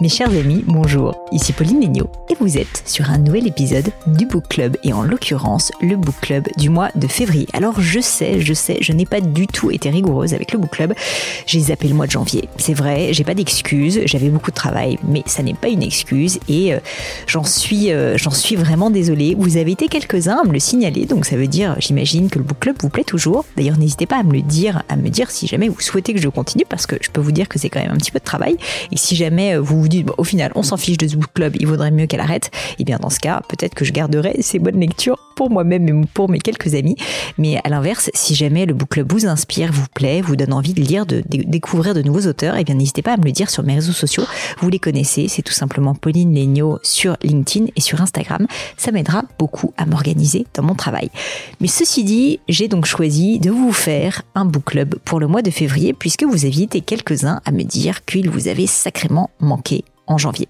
[0.00, 4.26] Mes chers amis, bonjour, ici Pauline Legnaud et vous êtes sur un nouvel épisode du
[4.26, 7.46] Book Club et en l'occurrence le Book Club du mois de février.
[7.52, 10.70] Alors je sais, je sais, je n'ai pas du tout été rigoureuse avec le Book
[10.70, 10.94] Club.
[11.46, 12.48] J'ai zappé le mois de janvier.
[12.56, 16.40] C'est vrai, j'ai pas d'excuses, j'avais beaucoup de travail, mais ça n'est pas une excuse
[16.48, 16.80] et euh,
[17.28, 19.36] j'en suis euh, j'en suis vraiment désolée.
[19.38, 22.44] Vous avez été quelques-uns à me le signaler, donc ça veut dire j'imagine que le
[22.44, 23.44] Book Club vous plaît toujours.
[23.56, 26.20] D'ailleurs, n'hésitez pas à me le dire, à me dire si jamais vous souhaitez que
[26.20, 28.18] je continue parce que je peux vous dire que c'est quand même un petit peu
[28.18, 28.56] de travail
[28.90, 31.30] et si jamais euh, vous vous dites, au final, on s'en fiche de ce book
[31.34, 33.92] club, il vaudrait mieux qu'elle arrête, et eh bien dans ce cas, peut-être que je
[33.92, 36.96] garderai ces bonnes lectures pour moi-même et pour mes quelques amis.
[37.38, 40.74] Mais à l'inverse, si jamais le book club vous inspire, vous plaît, vous donne envie
[40.74, 43.50] de lire, de, découvrir de nouveaux auteurs, eh bien n'hésitez pas à me le dire
[43.50, 44.24] sur mes réseaux sociaux.
[44.60, 48.46] Vous les connaissez, c'est tout simplement Pauline Legnaud sur LinkedIn et sur Instagram.
[48.76, 51.10] Ça m'aidera beaucoup à m'organiser dans mon travail.
[51.60, 55.42] Mais ceci dit, j'ai donc choisi de vous faire un book club pour le mois
[55.42, 59.84] de février puisque vous aviez été quelques-uns à me dire qu'il vous avait sacrément manqué
[60.06, 60.48] en janvier.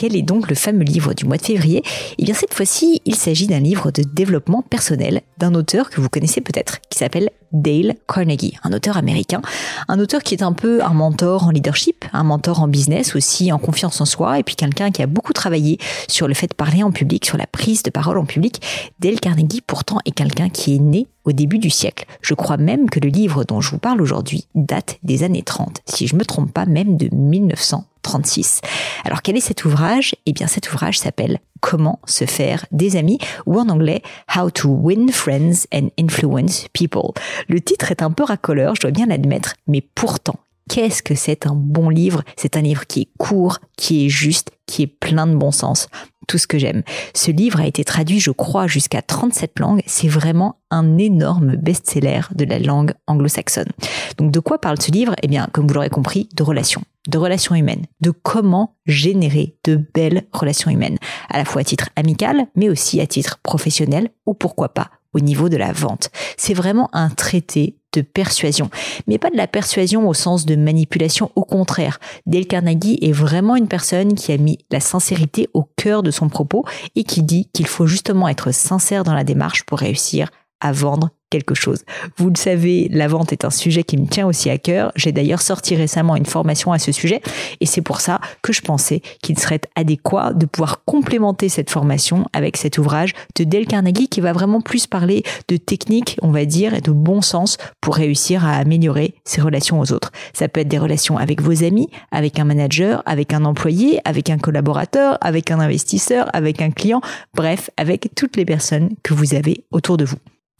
[0.00, 1.82] Quel est donc le fameux livre du mois de février?
[2.16, 6.08] Eh bien cette fois-ci, il s'agit d'un livre de développement personnel d'un auteur que vous
[6.08, 9.42] connaissez peut-être, qui s'appelle Dale Carnegie, un auteur américain,
[9.88, 13.52] un auteur qui est un peu un mentor en leadership, un mentor en business aussi,
[13.52, 15.76] en confiance en soi, et puis quelqu'un qui a beaucoup travaillé
[16.08, 18.62] sur le fait de parler en public, sur la prise de parole en public.
[19.00, 22.06] Dale Carnegie pourtant est quelqu'un qui est né au début du siècle.
[22.22, 25.82] Je crois même que le livre dont je vous parle aujourd'hui date des années 30,
[25.84, 27.84] si je me trompe pas, même de 1900.
[28.02, 28.60] 36.
[29.04, 29.89] Alors quel est cet ouvrage?
[30.26, 34.02] Eh bien cet ouvrage s'appelle Comment se faire des amis ou en anglais
[34.34, 37.12] How to win friends and influence people.
[37.48, 40.36] Le titre est un peu racoleur, je dois bien l'admettre, mais pourtant
[40.68, 42.22] qu'est-ce que c'est un bon livre?
[42.36, 45.88] C'est un livre qui est court, qui est juste, qui est plein de bon sens.
[46.30, 46.84] Tout ce que j'aime.
[47.12, 49.82] Ce livre a été traduit, je crois, jusqu'à 37 langues.
[49.86, 53.72] C'est vraiment un énorme best-seller de la langue anglo-saxonne.
[54.16, 55.16] Donc de quoi parle ce livre?
[55.24, 59.80] Eh bien, comme vous l'aurez compris, de relations de relations humaines, de comment générer de
[59.94, 60.98] belles relations humaines,
[61.30, 65.18] à la fois à titre amical, mais aussi à titre professionnel, ou pourquoi pas au
[65.18, 66.10] niveau de la vente.
[66.36, 68.70] C'est vraiment un traité de persuasion,
[69.06, 71.98] mais pas de la persuasion au sens de manipulation, au contraire.
[72.26, 76.28] Dale Carnegie est vraiment une personne qui a mis la sincérité au cœur de son
[76.28, 76.64] propos
[76.94, 80.30] et qui dit qu'il faut justement être sincère dans la démarche pour réussir
[80.60, 81.84] à vendre quelque chose.
[82.16, 84.92] Vous le savez, la vente est un sujet qui me tient aussi à cœur.
[84.96, 87.22] J'ai d'ailleurs sorti récemment une formation à ce sujet
[87.60, 92.26] et c'est pour ça que je pensais qu'il serait adéquat de pouvoir complémenter cette formation
[92.32, 96.44] avec cet ouvrage de Dale Carnegie qui va vraiment plus parler de technique, on va
[96.44, 100.10] dire, et de bon sens pour réussir à améliorer ses relations aux autres.
[100.32, 104.30] Ça peut être des relations avec vos amis, avec un manager, avec un employé, avec
[104.30, 107.00] un collaborateur, avec un investisseur, avec un client,
[107.34, 110.18] bref, avec toutes les personnes que vous avez autour de vous.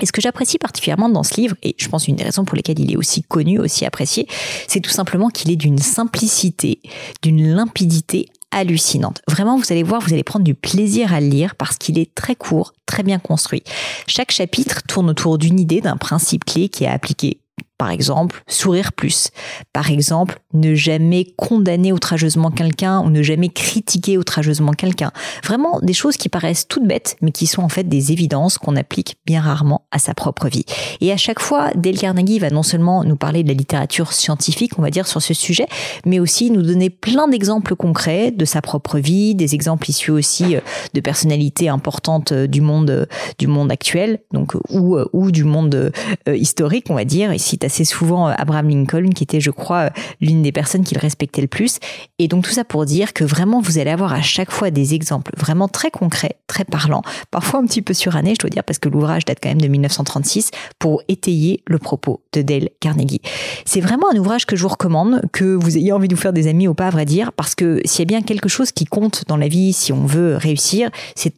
[0.00, 2.56] Et ce que j'apprécie particulièrement dans ce livre, et je pense une des raisons pour
[2.56, 4.26] lesquelles il est aussi connu, aussi apprécié,
[4.66, 6.80] c'est tout simplement qu'il est d'une simplicité,
[7.22, 9.20] d'une limpidité hallucinante.
[9.28, 12.14] Vraiment, vous allez voir, vous allez prendre du plaisir à le lire parce qu'il est
[12.14, 13.62] très court, très bien construit.
[14.06, 17.41] Chaque chapitre tourne autour d'une idée, d'un principe clé qui est appliqué
[17.82, 19.32] par exemple, sourire plus.
[19.72, 25.10] Par exemple, ne jamais condamner outrageusement quelqu'un ou ne jamais critiquer outrageusement quelqu'un.
[25.42, 28.76] Vraiment des choses qui paraissent toutes bêtes, mais qui sont en fait des évidences qu'on
[28.76, 30.64] applique bien rarement à sa propre vie.
[31.00, 34.78] Et à chaque fois, Dale Carnegie va non seulement nous parler de la littérature scientifique,
[34.78, 35.66] on va dire, sur ce sujet,
[36.06, 40.54] mais aussi nous donner plein d'exemples concrets de sa propre vie, des exemples issus aussi
[40.54, 40.60] euh,
[40.94, 43.06] de personnalités importantes euh, du monde, euh,
[43.40, 45.90] du monde actuel, donc ou, ou du monde
[46.28, 47.32] historique, on va dire.
[47.40, 49.90] Cite assez souvent Abraham Lincoln, qui était, je crois,
[50.20, 51.78] l'une des personnes qu'il respectait le plus.
[52.18, 54.92] Et donc tout ça pour dire que vraiment, vous allez avoir à chaque fois des
[54.92, 58.78] exemples vraiment très concrets, très parlants, parfois un petit peu surannés, je dois dire, parce
[58.78, 63.22] que l'ouvrage date quand même de 1936, pour étayer le propos de Dale Carnegie.
[63.64, 66.34] C'est vraiment un ouvrage que je vous recommande, que vous ayez envie de vous faire
[66.34, 68.70] des amis ou pas, à vrai dire, parce que s'il y a bien quelque chose
[68.70, 71.34] qui compte dans la vie, si on veut réussir, c'est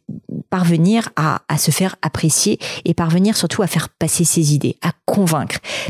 [0.49, 4.91] parvenir à, à se faire apprécier et parvenir surtout à faire passer ses idées, à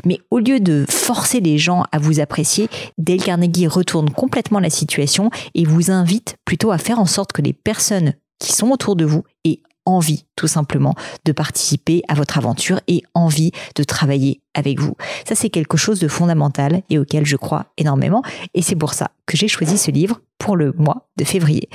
[0.05, 4.69] Mais au lieu de forcer les gens à vous apprécier, Dale Carnegie retourne complètement la
[4.69, 8.95] situation et vous invite plutôt à faire en sorte que les personnes qui sont autour
[8.95, 10.95] de vous aient envie tout simplement
[11.25, 14.95] de participer à votre aventure et envie de travailler avec vous.
[15.27, 18.23] Ça, c'est quelque chose de fondamental et auquel je crois énormément.
[18.53, 21.69] Et c'est pour ça que j'ai choisi ce livre pour le mois de février.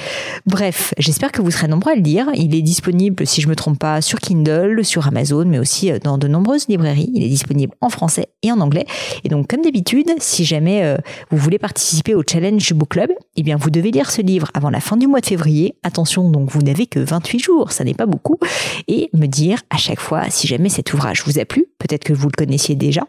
[0.47, 2.29] Bref, j'espère que vous serez nombreux à le lire.
[2.35, 5.99] Il est disponible, si je me trompe pas, sur Kindle, sur Amazon, mais aussi euh,
[5.99, 7.11] dans de nombreuses librairies.
[7.15, 8.85] Il est disponible en français et en anglais.
[9.25, 10.99] Et donc, comme d'habitude, si jamais euh,
[11.31, 14.71] vous voulez participer au Challenge Book Club, eh bien, vous devez lire ce livre avant
[14.71, 15.75] la fin du mois de février.
[15.83, 18.39] Attention, donc, vous n'avez que 28 jours, ça n'est pas beaucoup.
[18.89, 22.13] Et me dire à chaque fois si jamais cet ouvrage vous a plu, peut-être que
[22.13, 23.03] vous le connaissiez déjà,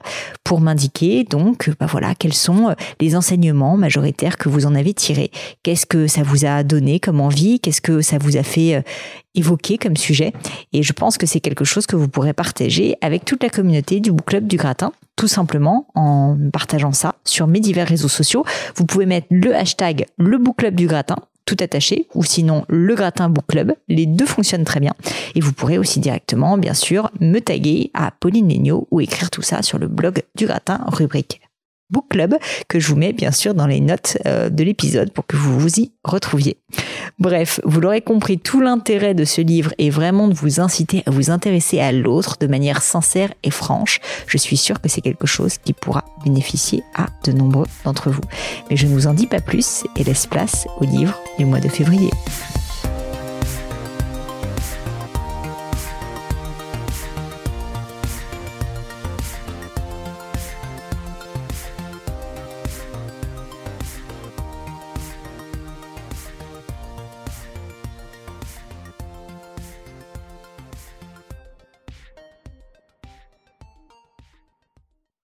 [0.43, 4.93] pour m'indiquer donc, bah voilà, quels sont euh, les enseignements majoritaires que vous en avez
[4.93, 5.31] tirés.
[5.63, 7.59] Qu'est-ce que ça vous a donné comme envie?
[7.59, 8.81] Qu'est-ce que ça vous a fait euh,
[9.35, 10.33] évoquer comme sujet?
[10.73, 13.99] Et je pense que c'est quelque chose que vous pourrez partager avec toute la communauté
[13.99, 18.43] du Book Club du Gratin tout simplement en partageant ça sur mes divers réseaux sociaux.
[18.75, 21.17] Vous pouvez mettre le hashtag le book club du gratin
[21.59, 23.73] attaché, ou sinon le gratin book club.
[23.87, 24.93] Les deux fonctionnent très bien.
[25.35, 29.41] Et vous pourrez aussi directement, bien sûr, me taguer à Pauline Legnaud ou écrire tout
[29.41, 31.41] ça sur le blog du gratin rubrique
[31.91, 32.35] Book Club
[32.67, 35.59] que je vous mets bien sûr dans les notes euh, de l'épisode pour que vous
[35.59, 36.57] vous y retrouviez.
[37.19, 41.11] Bref, vous l'aurez compris, tout l'intérêt de ce livre est vraiment de vous inciter à
[41.11, 43.99] vous intéresser à l'autre de manière sincère et franche.
[44.27, 48.21] Je suis sûre que c'est quelque chose qui pourra bénéficier à de nombreux d'entre vous.
[48.69, 51.59] Mais je ne vous en dis pas plus et laisse place au livre du mois
[51.59, 52.09] de février.